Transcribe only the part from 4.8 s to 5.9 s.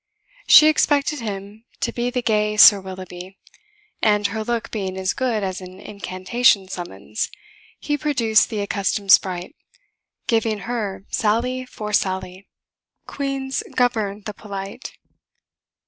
as good as an